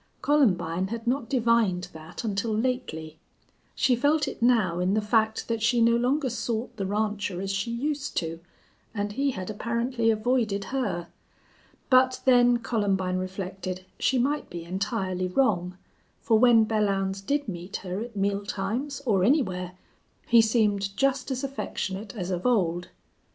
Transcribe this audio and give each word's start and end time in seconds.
Columbine 0.23 0.87
had 0.87 1.05
not 1.05 1.29
divined 1.29 1.89
that 1.93 2.23
until 2.23 2.57
lately. 2.57 3.19
She 3.75 3.95
felt 3.95 4.27
it 4.27 4.41
now 4.41 4.79
in 4.79 4.95
the 4.95 4.99
fact 4.99 5.47
that 5.47 5.61
she 5.61 5.79
no 5.79 5.95
longer 5.95 6.27
sought 6.31 6.75
the 6.77 6.87
rancher 6.87 7.39
as 7.39 7.51
she 7.51 7.69
used 7.69 8.17
to, 8.17 8.39
and 8.95 9.11
he 9.11 9.29
had 9.29 9.51
apparently 9.51 10.09
avoided 10.09 10.63
her. 10.73 11.07
But 11.91 12.19
then, 12.25 12.57
Columbine 12.57 13.19
reflected, 13.19 13.85
she 13.99 14.17
might 14.17 14.49
be 14.49 14.63
entirely 14.63 15.27
wrong, 15.27 15.77
for 16.19 16.39
when 16.39 16.65
Belllounds 16.65 17.23
did 17.23 17.47
meet 17.47 17.75
her 17.85 17.99
at 17.99 18.15
meal 18.15 18.43
times, 18.43 19.03
or 19.05 19.23
anywhere, 19.23 19.73
he 20.25 20.41
seemed 20.41 20.97
just 20.97 21.29
as 21.29 21.43
affectionate 21.43 22.15
as 22.15 22.31
of 22.31 22.47
old. 22.47 22.87